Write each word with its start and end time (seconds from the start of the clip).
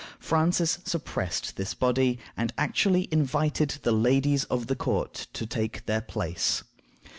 Francis 0.17 0.79
suppressed 0.83 1.57
this 1.57 1.75
body, 1.75 2.17
and 2.35 2.51
actually 2.57 3.07
invited 3.11 3.69
the 3.83 3.91
ladies 3.91 4.45
of 4.45 4.65
the 4.65 4.75
court 4.75 5.27
to 5.31 5.45
take 5.45 5.85
their 5.85 6.01
place. 6.01 6.63